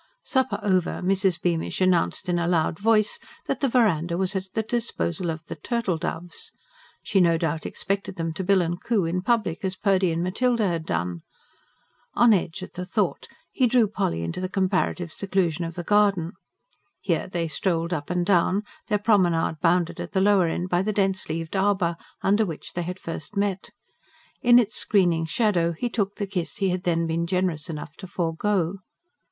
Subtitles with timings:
[0.23, 1.39] Supper over, Mrs.
[1.39, 5.53] Bearnish announced in a loud voice that the verandah was at the disposal of the
[5.55, 6.51] "turtle doves."
[7.03, 10.67] She no doubt expected them to bill and coo in public, as Purdy and Matilda
[10.67, 11.21] had done.
[12.15, 16.31] On edge at the thought, he drew Polly into the comparative seclusion of the garden.
[16.99, 20.91] Here they strolled up and down, their promenade bounded at the lower end by the
[20.91, 23.69] dense leaved arbour under which they had first met.
[24.41, 28.07] In its screening shadow he took the kiss he had then been generous enough to
[28.07, 28.79] forgo.